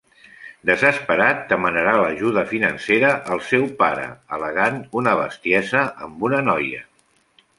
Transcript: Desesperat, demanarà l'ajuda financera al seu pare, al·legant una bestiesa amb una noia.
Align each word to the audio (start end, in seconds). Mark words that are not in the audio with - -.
Desesperat, 0.67 1.43
demanarà 1.51 1.91
l'ajuda 2.03 2.45
financera 2.53 3.11
al 3.35 3.43
seu 3.51 3.67
pare, 3.83 4.07
al·legant 4.37 4.81
una 5.03 5.15
bestiesa 5.23 5.83
amb 6.07 6.29
una 6.31 6.41
noia. 6.49 6.83